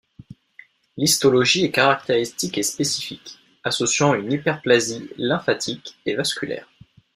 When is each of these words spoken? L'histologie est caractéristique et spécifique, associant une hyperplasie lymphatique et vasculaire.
L'histologie 0.97 1.65
est 1.65 1.69
caractéristique 1.69 2.57
et 2.57 2.63
spécifique, 2.63 3.37
associant 3.63 4.15
une 4.15 4.31
hyperplasie 4.33 5.07
lymphatique 5.19 5.95
et 6.07 6.15
vasculaire. 6.15 6.67